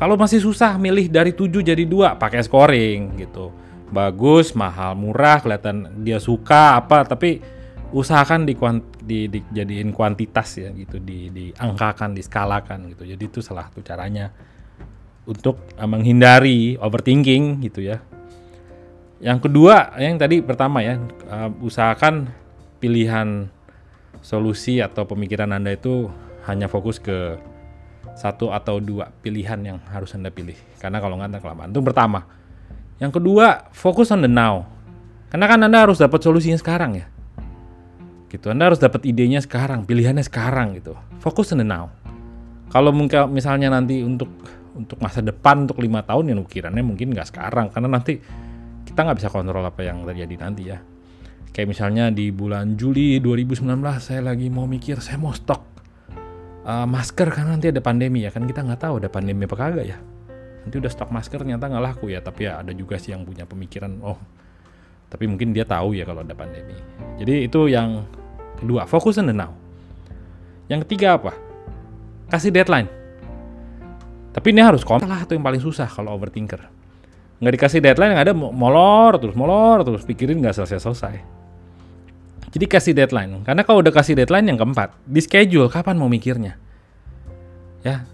Kalau 0.00 0.16
masih 0.16 0.40
susah 0.40 0.80
milih 0.80 1.12
dari 1.12 1.36
7 1.36 1.60
jadi 1.60 1.84
dua, 1.84 2.16
pakai 2.16 2.40
scoring 2.40 3.20
gitu. 3.20 3.52
Bagus, 3.92 4.56
mahal, 4.56 4.96
murah, 4.96 5.44
kelihatan 5.44 6.00
dia 6.00 6.16
suka 6.16 6.80
apa, 6.80 7.04
tapi 7.04 7.44
usahakan 7.92 8.48
di, 8.48 8.56
di, 9.04 9.18
dijadiin 9.28 9.92
kuantitas 9.92 10.56
ya 10.56 10.72
gitu, 10.72 10.96
di 10.96 11.28
diangkakan, 11.28 12.16
diskalakan 12.16 12.88
gitu. 12.88 13.04
Jadi 13.04 13.24
itu 13.28 13.44
salah 13.44 13.68
satu 13.68 13.84
caranya 13.84 14.32
untuk 15.28 15.60
uh, 15.76 15.84
menghindari 15.84 16.80
overthinking 16.80 17.60
gitu 17.60 17.84
ya. 17.84 18.00
Yang 19.20 19.50
kedua, 19.50 19.92
yang 20.00 20.16
tadi 20.16 20.40
pertama 20.40 20.80
ya, 20.80 20.96
uh, 21.28 21.52
usahakan 21.60 22.32
pilihan 22.80 23.52
solusi 24.24 24.80
atau 24.80 25.04
pemikiran 25.04 25.52
Anda 25.52 25.76
itu 25.76 26.08
hanya 26.48 26.66
fokus 26.66 26.96
ke 26.96 27.36
satu 28.16 28.50
atau 28.50 28.80
dua 28.80 29.12
pilihan 29.20 29.60
yang 29.60 29.78
harus 29.92 30.16
Anda 30.16 30.32
pilih. 30.32 30.56
Karena 30.80 30.98
kalau 30.98 31.20
nggak 31.20 31.44
kelamaan. 31.44 31.70
Itu 31.70 31.84
pertama. 31.84 32.24
Yang 32.98 33.22
kedua, 33.22 33.70
fokus 33.70 34.10
on 34.10 34.26
the 34.26 34.30
now. 34.30 34.66
Karena 35.28 35.46
kan 35.46 35.60
Anda 35.62 35.86
harus 35.86 36.00
dapat 36.00 36.18
solusinya 36.24 36.58
sekarang 36.58 36.98
ya. 36.98 37.06
Gitu. 38.32 38.48
Anda 38.50 38.72
harus 38.72 38.80
dapat 38.82 39.06
idenya 39.06 39.38
sekarang, 39.44 39.86
pilihannya 39.86 40.24
sekarang 40.26 40.74
gitu. 40.80 40.98
Fokus 41.22 41.54
on 41.54 41.62
the 41.62 41.68
now. 41.68 41.92
Kalau 42.68 42.92
misalnya 43.32 43.72
nanti 43.72 44.04
untuk 44.04 44.28
untuk 44.78 45.02
masa 45.02 45.18
depan 45.18 45.66
untuk 45.66 45.82
lima 45.82 46.06
tahun 46.06 46.32
yang 46.32 46.38
ukirannya 46.46 46.86
mungkin 46.86 47.10
nggak 47.10 47.34
sekarang 47.34 47.74
karena 47.74 47.90
nanti 47.90 48.22
kita 48.86 49.00
nggak 49.02 49.18
bisa 49.18 49.28
kontrol 49.28 49.66
apa 49.66 49.82
yang 49.82 50.06
terjadi 50.06 50.34
nanti 50.38 50.62
ya 50.70 50.78
Kayak 51.58 51.74
misalnya 51.74 52.14
di 52.14 52.30
bulan 52.30 52.78
Juli 52.78 53.18
2019 53.18 53.66
saya 53.98 54.22
lagi 54.22 54.46
mau 54.46 54.70
mikir 54.70 55.02
saya 55.02 55.18
mau 55.18 55.34
stok 55.34 55.58
uh, 56.62 56.86
masker 56.86 57.34
karena 57.34 57.58
nanti 57.58 57.74
ada 57.74 57.82
pandemi 57.82 58.22
ya 58.22 58.30
kan 58.30 58.46
kita 58.46 58.62
nggak 58.62 58.78
tahu 58.78 59.02
ada 59.02 59.10
pandemi 59.10 59.42
apa 59.42 59.58
kagak 59.58 59.86
ya. 59.90 59.98
Nanti 60.62 60.78
udah 60.78 60.86
stok 60.86 61.10
masker 61.10 61.42
ternyata 61.42 61.66
nggak 61.66 61.82
laku 61.82 62.14
ya 62.14 62.22
tapi 62.22 62.46
ya 62.46 62.62
ada 62.62 62.70
juga 62.70 62.94
sih 63.00 63.10
yang 63.10 63.26
punya 63.26 63.42
pemikiran 63.42 63.90
oh 64.06 64.22
tapi 65.10 65.26
mungkin 65.26 65.50
dia 65.50 65.66
tahu 65.66 65.98
ya 65.98 66.06
kalau 66.06 66.22
ada 66.22 66.36
pandemi. 66.36 66.78
Jadi 67.18 67.48
itu 67.50 67.60
yang 67.66 68.06
kedua 68.62 68.86
fokus 68.86 69.18
on 69.18 69.26
the 69.26 69.34
now. 69.34 69.50
Yang 70.70 70.86
ketiga 70.86 71.18
apa? 71.18 71.34
Kasih 72.30 72.54
deadline. 72.54 72.97
Tapi 74.32 74.46
ini 74.52 74.60
harus 74.60 74.84
kontrol 74.84 75.08
lah 75.08 75.24
itu 75.24 75.34
yang 75.34 75.44
paling 75.44 75.62
susah 75.62 75.88
kalau 75.88 76.14
overthinker. 76.14 76.68
Nggak 77.38 77.52
dikasih 77.54 77.80
deadline 77.80 78.12
nggak 78.14 78.26
ada 78.28 78.34
molor 78.34 79.16
terus 79.22 79.34
molor 79.38 79.86
terus 79.86 80.02
pikirin 80.02 80.38
nggak 80.42 80.58
selesai 80.58 80.78
selesai. 80.82 81.16
Jadi 82.48 82.64
kasih 82.64 82.92
deadline. 82.96 83.44
Karena 83.44 83.62
kalau 83.62 83.84
udah 83.84 83.92
kasih 83.92 84.16
deadline 84.16 84.48
yang 84.48 84.58
keempat, 84.58 84.96
di 85.04 85.20
schedule 85.20 85.68
kapan 85.68 86.00
mau 86.00 86.08
mikirnya. 86.08 86.56
Ya. 87.84 88.08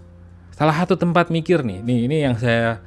Salah 0.55 0.75
satu 0.75 0.99
tempat 0.99 1.31
mikir 1.31 1.63
nih. 1.63 1.83
Nih 1.83 1.99
ini 2.07 2.17
yang 2.23 2.35
saya 2.39 2.79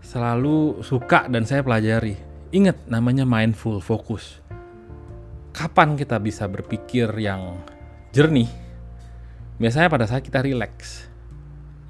selalu 0.00 0.80
suka 0.84 1.28
dan 1.28 1.44
saya 1.44 1.60
pelajari. 1.60 2.16
Ingat 2.52 2.88
namanya 2.88 3.28
mindful 3.28 3.80
fokus. 3.80 4.40
Kapan 5.52 5.96
kita 5.96 6.20
bisa 6.20 6.44
berpikir 6.48 7.08
yang 7.16 7.60
jernih? 8.12 8.48
Biasanya 9.56 9.88
pada 9.88 10.04
saat 10.04 10.24
kita 10.24 10.44
relax. 10.44 11.08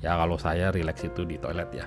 Ya 0.04 0.16
kalau 0.16 0.36
saya 0.36 0.68
relax 0.72 1.04
itu 1.04 1.24
di 1.24 1.40
toilet 1.40 1.68
ya. 1.72 1.86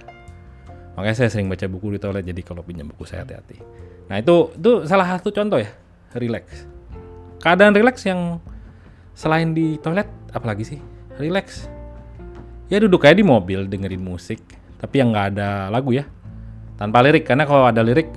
Makanya 0.98 1.16
saya 1.16 1.30
sering 1.32 1.48
baca 1.48 1.64
buku 1.70 1.96
di 1.96 2.00
toilet 2.02 2.26
jadi 2.26 2.42
kalau 2.44 2.66
pinjam 2.66 2.90
buku 2.90 3.06
saya 3.08 3.24
hati-hati. 3.24 3.62
Nah 4.10 4.20
itu 4.20 4.52
itu 4.58 4.72
salah 4.90 5.08
satu 5.16 5.30
contoh 5.32 5.62
ya, 5.62 5.72
relax. 6.18 6.68
Keadaan 7.40 7.72
relax 7.72 8.04
yang 8.04 8.44
selain 9.16 9.56
di 9.56 9.80
toilet 9.80 10.10
apalagi 10.36 10.66
sih? 10.66 10.80
Relax. 11.16 11.72
Ya 12.68 12.84
duduk 12.84 13.02
kayak 13.06 13.18
di 13.22 13.26
mobil 13.26 13.66
dengerin 13.66 14.04
musik 14.04 14.44
tapi 14.80 15.00
yang 15.00 15.16
nggak 15.16 15.38
ada 15.38 15.72
lagu 15.72 15.96
ya. 15.96 16.04
Tanpa 16.76 17.00
lirik 17.04 17.28
karena 17.28 17.48
kalau 17.48 17.68
ada 17.68 17.80
lirik 17.80 18.12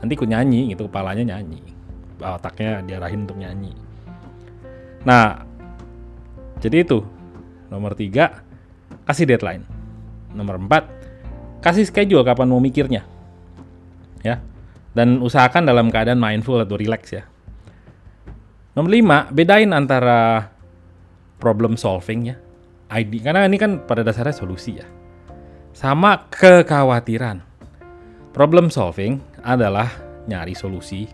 nanti 0.00 0.12
ikut 0.12 0.28
nyanyi 0.28 0.76
gitu 0.76 0.88
kepalanya 0.88 1.36
nyanyi. 1.36 1.64
Otaknya 2.20 2.84
diarahin 2.84 3.24
untuk 3.24 3.40
nyanyi. 3.40 3.72
Nah 5.08 5.44
jadi 6.60 6.84
itu. 6.84 7.00
Nomor 7.66 7.98
tiga 7.98 8.45
kasih 9.06 9.24
deadline 9.24 9.62
nomor 10.34 10.60
empat 10.60 10.90
kasih 11.62 11.86
schedule 11.86 12.26
kapan 12.26 12.50
mau 12.50 12.60
mikirnya 12.60 13.06
ya 14.20 14.42
dan 14.92 15.22
usahakan 15.22 15.64
dalam 15.64 15.88
keadaan 15.88 16.20
mindful 16.20 16.60
atau 16.60 16.76
relax 16.76 17.14
ya 17.14 17.24
Nomor 18.76 18.92
lima, 18.92 19.18
bedain 19.32 19.72
antara 19.72 20.52
problem 21.40 21.80
solving 21.80 22.28
ya, 22.28 22.36
ID. 22.92 23.24
Karena 23.24 23.48
ini 23.48 23.56
kan 23.56 23.80
pada 23.88 24.04
dasarnya 24.04 24.36
solusi 24.36 24.76
ya. 24.76 24.84
Sama 25.72 26.28
kekhawatiran. 26.28 27.40
Problem 28.36 28.68
solving 28.68 29.16
adalah 29.40 29.88
nyari 30.28 30.52
solusi. 30.52 31.08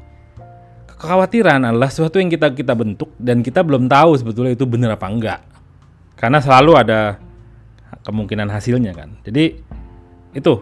Kekhawatiran 0.91 1.63
adalah 1.63 1.87
sesuatu 1.87 2.19
yang 2.19 2.35
kita 2.35 2.51
kita 2.51 2.75
bentuk 2.75 3.15
dan 3.15 3.47
kita 3.47 3.63
belum 3.63 3.87
tahu 3.87 4.19
sebetulnya 4.19 4.59
itu 4.59 4.67
benar 4.67 4.99
apa 4.99 5.07
enggak. 5.07 5.41
Karena 6.19 6.43
selalu 6.43 6.73
ada 6.75 7.23
kemungkinan 8.03 8.51
hasilnya 8.51 8.93
kan. 8.95 9.19
Jadi 9.27 9.59
itu 10.33 10.55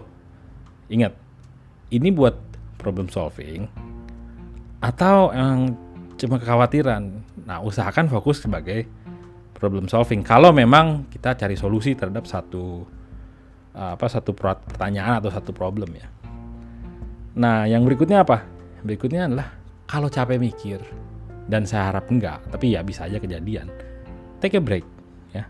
ingat 0.91 1.15
ini 1.91 2.11
buat 2.11 2.37
problem 2.81 3.09
solving 3.09 3.69
atau 4.81 5.31
yang 5.31 5.77
cuma 6.17 6.41
kekhawatiran. 6.41 7.25
Nah, 7.45 7.61
usahakan 7.65 8.09
fokus 8.09 8.45
sebagai 8.45 8.89
problem 9.57 9.89
solving. 9.89 10.25
Kalau 10.25 10.53
memang 10.53 11.09
kita 11.13 11.37
cari 11.37 11.57
solusi 11.57 11.93
terhadap 11.93 12.25
satu 12.25 12.85
apa 13.71 14.11
satu 14.11 14.35
pertanyaan 14.35 15.23
atau 15.23 15.31
satu 15.31 15.55
problem 15.55 15.95
ya. 15.95 16.09
Nah, 17.39 17.65
yang 17.71 17.87
berikutnya 17.87 18.27
apa? 18.27 18.43
Berikutnya 18.83 19.31
adalah 19.31 19.55
kalau 19.87 20.11
capek 20.11 20.43
mikir 20.43 20.83
dan 21.47 21.63
saya 21.69 21.95
harap 21.95 22.11
enggak, 22.11 22.43
tapi 22.51 22.75
ya 22.75 22.83
bisa 22.83 23.07
aja 23.07 23.23
kejadian. 23.23 23.71
Take 24.43 24.59
a 24.59 24.63
break 24.63 24.83
ya. 25.31 25.47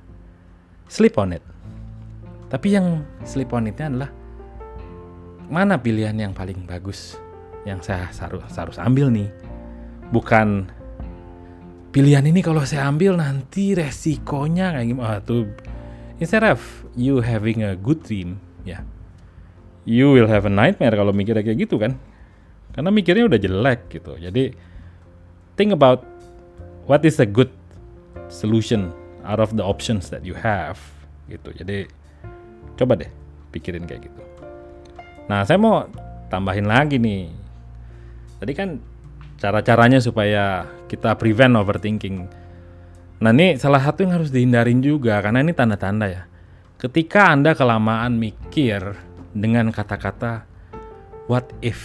Sleep 0.91 1.17
on 1.17 1.33
it. 1.33 1.45
Tapi 2.51 2.75
yang 2.75 3.07
sleep 3.23 3.55
on 3.55 3.71
itnya 3.71 3.87
adalah 3.87 4.11
mana 5.47 5.79
pilihan 5.79 6.19
yang 6.19 6.35
paling 6.35 6.67
bagus 6.67 7.15
yang 7.63 7.79
saya 7.79 8.11
harus 8.11 8.43
harus 8.59 8.77
ambil 8.83 9.07
nih? 9.15 9.31
Bukan 10.11 10.67
pilihan 11.95 12.27
ini 12.27 12.43
kalau 12.43 12.67
saya 12.67 12.91
ambil 12.91 13.15
nanti 13.15 13.79
resikonya 13.79 14.75
kayak 14.75 14.87
gimana 14.91 15.07
ah, 15.07 15.19
tuh. 15.23 15.47
Instead 16.19 16.43
of 16.43 16.59
you 16.99 17.23
having 17.23 17.63
a 17.63 17.79
good 17.79 18.03
dream 18.03 18.43
ya 18.67 18.77
yeah, 18.77 18.83
you 19.89 20.13
will 20.13 20.29
have 20.29 20.45
a 20.45 20.53
nightmare 20.53 20.93
kalau 20.93 21.15
mikirnya 21.15 21.47
kayak 21.47 21.71
gitu 21.71 21.79
kan? 21.79 21.95
Karena 22.75 22.91
mikirnya 22.91 23.31
udah 23.31 23.39
jelek 23.39 23.81
gitu. 23.95 24.19
Jadi 24.19 24.51
think 25.55 25.71
about 25.71 26.03
what 26.91 27.07
is 27.07 27.23
a 27.23 27.27
good 27.27 27.51
solution 28.27 28.91
out 29.23 29.39
of 29.39 29.55
the 29.55 29.63
options 29.63 30.11
that 30.11 30.27
you 30.27 30.35
have 30.35 30.79
gitu. 31.31 31.55
Jadi 31.55 32.00
coba 32.81 32.97
deh 32.97 33.11
pikirin 33.53 33.85
kayak 33.85 34.09
gitu 34.09 34.23
nah 35.29 35.45
saya 35.45 35.61
mau 35.61 35.85
tambahin 36.33 36.65
lagi 36.65 36.97
nih 36.97 37.29
tadi 38.41 38.53
kan 38.57 38.81
cara-caranya 39.41 39.99
supaya 40.05 40.69
kita 40.85 41.17
prevent 41.17 41.57
overthinking. 41.57 42.29
Nah 43.25 43.33
ini 43.33 43.57
salah 43.57 43.81
satu 43.81 44.05
yang 44.05 44.21
harus 44.21 44.29
dihindarin 44.29 44.85
juga 44.85 45.17
karena 45.25 45.41
ini 45.41 45.57
tanda-tanda 45.57 46.07
ya. 46.07 46.23
Ketika 46.77 47.33
Anda 47.33 47.57
kelamaan 47.57 48.21
mikir 48.21 48.97
dengan 49.33 49.73
kata-kata 49.73 50.45
what 51.25 51.49
if 51.65 51.81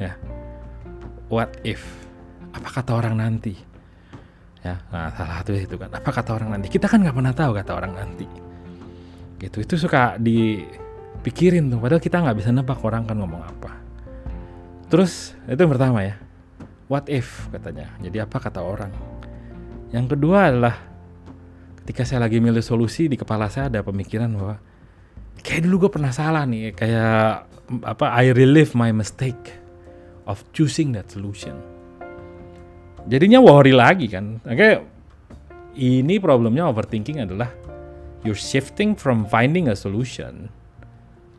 ya. 0.00 0.16
What 1.28 1.60
if? 1.60 1.84
Apa 2.56 2.80
kata 2.80 2.96
orang 2.96 3.20
nanti? 3.20 3.52
Ya, 4.64 4.80
nah 4.88 5.12
salah 5.12 5.44
satu 5.44 5.52
itu 5.52 5.76
kan. 5.76 5.92
Apa 5.92 6.10
kata 6.10 6.30
orang 6.40 6.56
nanti? 6.56 6.72
Kita 6.72 6.88
kan 6.88 7.04
nggak 7.04 7.16
pernah 7.16 7.34
tahu 7.36 7.50
kata 7.52 7.72
orang 7.76 7.92
nanti. 7.98 8.26
Gitu. 9.36 9.62
Itu 9.62 9.74
suka 9.76 10.16
dipikirin 10.16 11.68
tuh. 11.68 11.78
Padahal 11.80 12.02
kita 12.02 12.20
nggak 12.22 12.36
bisa 12.36 12.50
nebak 12.52 12.80
orang 12.84 13.04
kan 13.04 13.16
ngomong 13.20 13.42
apa. 13.42 13.72
Terus 14.86 15.34
itu 15.50 15.58
yang 15.58 15.72
pertama 15.72 16.02
ya 16.06 16.16
what 16.86 17.06
if 17.10 17.50
katanya. 17.50 17.90
Jadi 17.98 18.22
apa 18.22 18.36
kata 18.38 18.62
orang? 18.62 18.90
Yang 19.90 20.16
kedua 20.16 20.50
adalah 20.50 20.74
ketika 21.82 22.02
saya 22.02 22.26
lagi 22.26 22.42
milih 22.42 22.62
solusi 22.62 23.06
di 23.06 23.14
kepala 23.14 23.46
saya 23.46 23.70
ada 23.70 23.82
pemikiran 23.86 24.30
bahwa 24.34 24.58
kayak 25.38 25.62
dulu 25.70 25.86
gue 25.86 25.90
pernah 25.94 26.10
salah 26.10 26.42
nih 26.42 26.74
kayak 26.74 27.46
apa 27.86 28.06
I 28.10 28.34
relive 28.34 28.74
my 28.74 28.90
mistake 28.90 29.54
of 30.26 30.42
choosing 30.50 30.90
that 30.98 31.06
solution 31.06 31.54
jadinya 33.06 33.38
worry 33.38 33.70
lagi 33.70 34.10
kan 34.10 34.42
kayak 34.42 34.82
ini 35.78 36.18
problemnya 36.18 36.66
overthinking 36.66 37.22
adalah 37.22 37.54
you're 38.26 38.34
shifting 38.34 38.98
from 38.98 39.22
finding 39.30 39.70
a 39.70 39.78
solution 39.78 40.50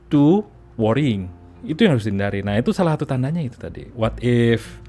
to 0.07 0.47
worrying. 0.79 1.27
Itu 1.67 1.83
yang 1.83 1.99
harus 1.99 2.07
dihindari. 2.07 2.39
Nah 2.39 2.55
itu 2.55 2.71
salah 2.71 2.95
satu 2.95 3.03
tandanya 3.03 3.43
itu 3.43 3.59
tadi. 3.59 3.91
What 3.91 4.23
if? 4.23 4.79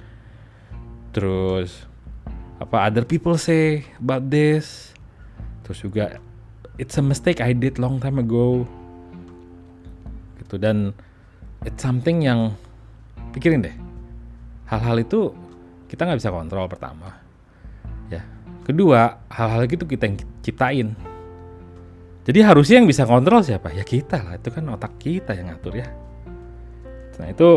Terus 1.10 1.90
apa 2.62 2.86
other 2.86 3.02
people 3.02 3.34
say 3.34 3.82
about 3.98 4.30
this? 4.30 4.94
Terus 5.66 5.82
juga 5.82 6.04
it's 6.78 6.94
a 6.94 7.02
mistake 7.02 7.42
I 7.42 7.50
did 7.50 7.82
long 7.82 7.98
time 7.98 8.22
ago. 8.22 8.62
Gitu. 10.38 10.54
Dan 10.62 10.94
it's 11.66 11.82
something 11.82 12.22
yang 12.22 12.54
pikirin 13.34 13.66
deh. 13.66 13.74
Hal-hal 14.70 15.02
itu 15.02 15.34
kita 15.90 16.06
nggak 16.06 16.20
bisa 16.22 16.30
kontrol 16.30 16.70
pertama. 16.70 17.10
Ya. 18.12 18.22
Kedua 18.62 19.18
hal-hal 19.32 19.66
itu 19.66 19.82
kita 19.82 20.04
yang 20.06 20.16
ciptain 20.44 20.92
jadi 22.28 22.44
harusnya 22.44 22.84
yang 22.84 22.88
bisa 22.88 23.08
kontrol 23.08 23.40
siapa 23.40 23.72
ya 23.72 23.82
kita 23.82 24.20
lah 24.20 24.34
itu 24.36 24.52
kan 24.52 24.64
otak 24.68 25.00
kita 25.00 25.32
yang 25.32 25.48
ngatur 25.48 25.80
ya 25.80 25.88
nah 27.18 27.26
itu 27.26 27.48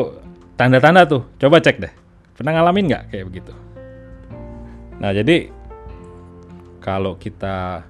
tanda-tanda 0.55 1.05
tuh 1.05 1.27
coba 1.37 1.59
cek 1.59 1.77
deh 1.77 1.93
pernah 2.33 2.57
ngalamin 2.57 2.87
nggak 2.89 3.03
kayak 3.13 3.25
begitu 3.29 3.53
nah 4.97 5.11
jadi 5.11 5.51
kalau 6.81 7.15
kita 7.21 7.85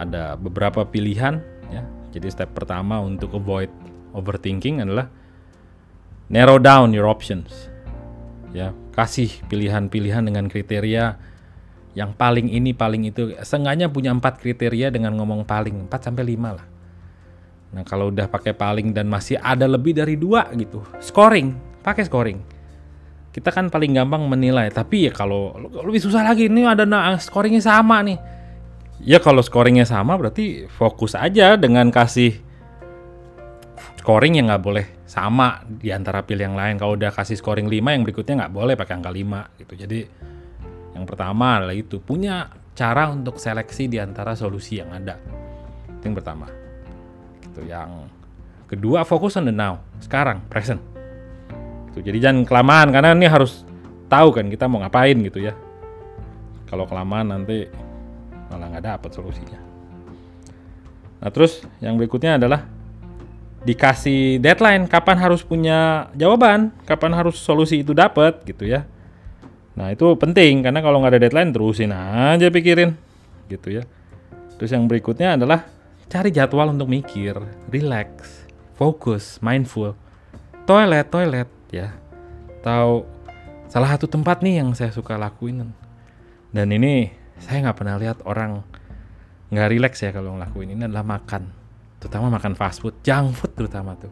ada 0.00 0.38
beberapa 0.38 0.86
pilihan 0.86 1.42
ya. 1.68 1.84
Jadi 2.14 2.26
step 2.32 2.56
pertama 2.56 3.02
untuk 3.02 3.36
avoid 3.36 3.68
overthinking 4.16 4.80
adalah 4.80 5.12
narrow 6.32 6.56
down 6.56 6.94
your 6.94 7.10
options. 7.10 7.68
Ya, 8.50 8.74
kasih 8.96 9.30
pilihan-pilihan 9.46 10.26
dengan 10.26 10.50
kriteria 10.50 11.18
yang 12.00 12.16
paling 12.16 12.48
ini 12.48 12.72
paling 12.72 13.12
itu. 13.12 13.36
Seenggaknya 13.44 13.92
punya 13.92 14.16
empat 14.16 14.40
kriteria 14.40 14.88
dengan 14.88 15.12
ngomong 15.20 15.44
paling 15.44 15.84
4 15.92 15.92
sampai 16.00 16.24
5 16.24 16.56
lah. 16.56 16.66
Nah, 17.70 17.84
kalau 17.84 18.08
udah 18.08 18.26
pakai 18.26 18.56
paling 18.56 18.96
dan 18.96 19.06
masih 19.06 19.36
ada 19.38 19.68
lebih 19.68 19.94
dari 19.94 20.16
dua 20.18 20.48
gitu, 20.56 20.80
scoring, 20.98 21.54
pakai 21.84 22.02
scoring. 22.08 22.40
Kita 23.30 23.54
kan 23.54 23.70
paling 23.70 23.94
gampang 23.94 24.26
menilai, 24.26 24.74
tapi 24.74 25.06
ya 25.06 25.12
kalau 25.14 25.54
lebih 25.86 26.02
susah 26.02 26.26
lagi 26.26 26.50
ini 26.50 26.66
ada 26.66 26.82
nah, 26.82 27.14
scoringnya 27.14 27.62
sama 27.62 28.02
nih 28.02 28.40
ya 29.00 29.18
kalau 29.20 29.40
scoringnya 29.40 29.88
sama 29.88 30.16
berarti 30.20 30.68
fokus 30.68 31.16
aja 31.16 31.56
dengan 31.56 31.88
kasih 31.88 32.36
scoring 34.00 34.40
yang 34.40 34.52
nggak 34.52 34.64
boleh 34.64 34.86
sama 35.04 35.60
di 35.66 35.90
antara 35.90 36.22
yang 36.24 36.56
lain. 36.56 36.78
Kalau 36.80 36.96
udah 36.96 37.12
kasih 37.12 37.36
scoring 37.36 37.68
5 37.68 37.94
yang 37.96 38.02
berikutnya 38.06 38.34
nggak 38.46 38.54
boleh 38.54 38.74
pakai 38.78 38.94
angka 38.96 39.12
5 39.12 39.60
gitu. 39.60 39.72
Jadi 39.76 40.00
yang 41.00 41.08
pertama 41.08 41.56
adalah 41.56 41.72
itu 41.72 41.96
punya 41.96 42.52
cara 42.76 43.08
untuk 43.08 43.40
seleksi 43.40 43.88
di 43.88 43.96
antara 43.96 44.36
solusi 44.36 44.84
yang 44.84 44.92
ada. 44.92 45.16
Itu 45.96 46.12
yang 46.12 46.16
pertama. 46.20 46.44
Gitu. 47.40 47.64
Yang 47.64 48.12
kedua 48.68 49.08
fokus 49.08 49.40
on 49.40 49.48
the 49.48 49.54
now, 49.56 49.80
sekarang, 50.04 50.44
present. 50.52 50.84
Gitu. 51.88 52.04
Jadi 52.12 52.20
jangan 52.20 52.44
kelamaan 52.44 52.92
karena 52.92 53.16
ini 53.16 53.24
harus 53.24 53.64
tahu 54.12 54.28
kan 54.36 54.52
kita 54.52 54.68
mau 54.68 54.84
ngapain 54.84 55.16
gitu 55.24 55.40
ya. 55.40 55.56
Kalau 56.68 56.84
kelamaan 56.84 57.32
nanti 57.32 57.64
malah 58.52 58.68
nggak 58.76 58.84
dapat 58.84 59.10
solusinya. 59.16 59.56
Nah 61.24 61.32
terus 61.32 61.64
yang 61.80 61.96
berikutnya 61.96 62.36
adalah 62.36 62.68
dikasih 63.64 64.36
deadline 64.36 64.84
kapan 64.84 65.16
harus 65.16 65.40
punya 65.40 66.12
jawaban, 66.12 66.76
kapan 66.84 67.16
harus 67.16 67.40
solusi 67.40 67.80
itu 67.80 67.96
dapat 67.96 68.44
gitu 68.44 68.68
ya. 68.68 68.84
Nah 69.78 69.94
itu 69.94 70.16
penting 70.18 70.66
karena 70.66 70.80
kalau 70.82 71.02
nggak 71.02 71.12
ada 71.16 71.20
deadline 71.26 71.50
terusin 71.54 71.94
aja 71.94 72.46
pikirin. 72.50 72.96
Gitu 73.46 73.80
ya. 73.80 73.82
Terus 74.58 74.70
yang 74.70 74.84
berikutnya 74.90 75.38
adalah 75.38 75.66
cari 76.10 76.34
jadwal 76.34 76.70
untuk 76.70 76.90
mikir, 76.90 77.38
relax, 77.70 78.44
fokus, 78.74 79.38
mindful, 79.40 79.94
toilet, 80.66 81.06
toilet 81.08 81.48
ya. 81.70 81.94
Tahu 82.60 83.06
salah 83.70 83.94
satu 83.96 84.10
tempat 84.10 84.42
nih 84.44 84.60
yang 84.60 84.74
saya 84.76 84.92
suka 84.92 85.16
lakuin. 85.16 85.70
Dan 86.50 86.68
ini 86.74 87.08
saya 87.40 87.64
nggak 87.70 87.78
pernah 87.78 87.96
lihat 87.96 88.26
orang 88.26 88.62
nggak 89.50 89.68
rileks 89.70 90.02
ya 90.02 90.10
kalau 90.10 90.36
ngelakuin. 90.36 90.76
Ini 90.76 90.90
adalah 90.90 91.06
makan 91.06 91.60
terutama 92.00 92.32
makan 92.32 92.56
fast 92.56 92.80
food 92.80 92.96
junk 93.04 93.36
food 93.36 93.52
terutama 93.52 93.92
tuh 94.00 94.10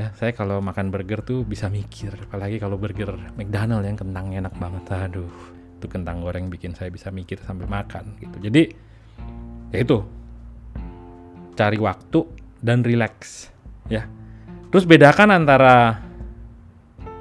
ya 0.00 0.08
saya 0.16 0.32
kalau 0.32 0.64
makan 0.64 0.88
burger 0.88 1.20
tuh 1.20 1.44
bisa 1.44 1.68
mikir 1.68 2.16
apalagi 2.24 2.56
kalau 2.56 2.80
burger 2.80 3.12
McDonald 3.36 3.84
yang 3.84 4.00
kentangnya 4.00 4.48
enak 4.48 4.56
banget. 4.56 4.84
Aduh 4.96 5.28
itu 5.76 5.86
kentang 5.88 6.24
goreng 6.24 6.48
bikin 6.48 6.72
saya 6.72 6.88
bisa 6.88 7.12
mikir 7.12 7.36
sambil 7.44 7.68
makan 7.68 8.16
gitu. 8.16 8.36
Jadi 8.40 8.62
ya 9.76 9.78
itu. 9.84 9.98
Cari 11.52 11.76
waktu 11.76 12.20
dan 12.64 12.80
relax 12.80 13.48
ya. 13.92 14.08
Terus 14.72 14.88
bedakan 14.88 15.36
antara 15.36 16.00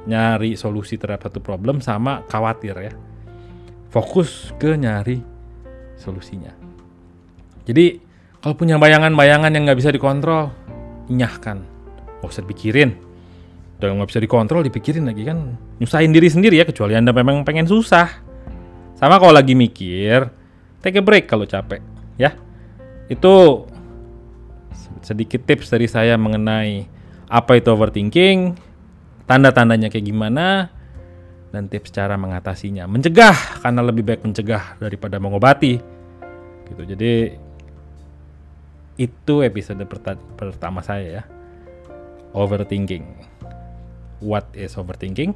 nyari 0.07 0.55
solusi 0.55 0.95
terhadap 0.95 1.27
satu 1.27 1.43
problem 1.43 1.83
sama 1.83 2.23
khawatir 2.31 2.75
ya. 2.79 2.93
Fokus 3.91 4.55
ke 4.55 4.79
nyari 4.79 5.19
solusinya. 5.99 6.55
Jadi 7.67 7.99
kalau 8.39 8.55
punya 8.55 8.79
bayangan-bayangan 8.79 9.51
yang 9.51 9.67
nggak 9.67 9.79
bisa 9.83 9.91
dikontrol, 9.91 10.55
nyahkan, 11.11 11.59
nggak 12.19 12.29
usah 12.29 12.43
dipikirin. 12.43 12.95
Udah 13.79 13.95
nggak 13.95 14.09
bisa 14.11 14.19
dikontrol, 14.19 14.61
dipikirin 14.67 15.07
lagi 15.07 15.23
kan 15.23 15.55
nyusahin 15.79 16.11
diri 16.11 16.27
sendiri 16.27 16.59
ya, 16.59 16.67
kecuali 16.67 16.99
anda 16.99 17.15
memang 17.15 17.47
pengen 17.47 17.63
susah. 17.63 18.11
Sama 18.99 19.15
kalau 19.15 19.31
lagi 19.31 19.55
mikir, 19.55 20.27
take 20.83 20.99
a 20.99 21.03
break 21.03 21.31
kalau 21.31 21.47
capek, 21.47 21.79
ya. 22.19 22.35
Itu 23.07 23.63
sedikit 24.99 25.47
tips 25.47 25.71
dari 25.71 25.87
saya 25.87 26.19
mengenai 26.19 26.83
apa 27.31 27.55
itu 27.55 27.71
overthinking, 27.71 28.59
tanda-tandanya 29.23 29.87
kayak 29.87 30.11
gimana, 30.11 30.67
dan 31.55 31.71
tips 31.71 31.95
cara 31.95 32.19
mengatasinya. 32.19 32.83
Mencegah 32.85 33.63
karena 33.63 33.81
lebih 33.81 34.03
baik 34.03 34.27
mencegah 34.27 34.75
daripada 34.77 35.17
mengobati. 35.23 35.79
Gitu. 36.67 36.83
Jadi 36.83 37.13
itu 38.99 39.35
episode 39.39 39.79
pertama 40.35 40.83
saya 40.83 41.23
ya. 41.23 41.23
Overthinking. 42.37 43.05
What 44.21 44.51
is 44.53 44.77
overthinking? 44.77 45.33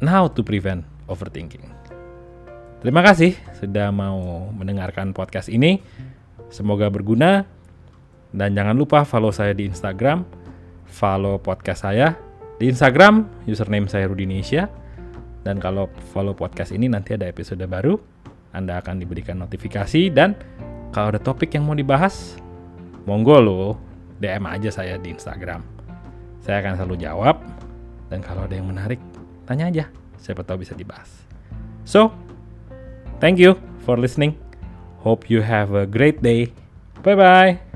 Now 0.00 0.26
to 0.32 0.40
prevent 0.40 0.88
overthinking. 1.06 1.62
Terima 2.80 3.04
kasih 3.04 3.36
sudah 3.60 3.92
mau 3.92 4.48
mendengarkan 4.56 5.12
podcast 5.12 5.52
ini. 5.52 5.84
Semoga 6.48 6.88
berguna 6.88 7.44
dan 8.32 8.56
jangan 8.56 8.74
lupa 8.74 9.04
follow 9.04 9.30
saya 9.30 9.52
di 9.52 9.68
Instagram, 9.68 10.24
follow 10.88 11.36
podcast 11.38 11.84
saya 11.86 12.16
di 12.56 12.72
Instagram, 12.72 13.28
username 13.44 13.86
saya 13.86 14.08
Rudinesia 14.08 14.66
dan 15.44 15.56
kalau 15.56 15.88
follow 16.12 16.36
podcast 16.36 16.72
ini 16.72 16.88
nanti 16.88 17.16
ada 17.16 17.28
episode 17.28 17.62
baru, 17.64 17.96
Anda 18.52 18.80
akan 18.80 19.00
diberikan 19.00 19.40
notifikasi 19.40 20.10
dan 20.10 20.34
kalau 20.90 21.14
ada 21.14 21.20
topik 21.22 21.54
yang 21.54 21.70
mau 21.70 21.76
dibahas, 21.76 22.34
monggo 23.06 23.38
lo 23.38 23.62
DM 24.20 24.44
aja 24.48 24.68
saya 24.74 24.98
di 24.98 25.14
Instagram. 25.14 25.79
Saya 26.40 26.64
akan 26.64 26.80
selalu 26.80 26.96
jawab 27.04 27.36
dan 28.08 28.24
kalau 28.24 28.44
ada 28.44 28.56
yang 28.56 28.66
menarik, 28.66 28.98
tanya 29.46 29.70
aja. 29.70 29.84
Siapa 30.20 30.44
tahu 30.44 30.66
bisa 30.66 30.76
dibahas. 30.76 31.08
So, 31.86 32.12
thank 33.22 33.40
you 33.40 33.56
for 33.86 33.96
listening. 33.96 34.36
Hope 35.00 35.32
you 35.32 35.40
have 35.40 35.72
a 35.72 35.88
great 35.88 36.20
day. 36.20 36.52
Bye 37.00 37.16
bye. 37.16 37.69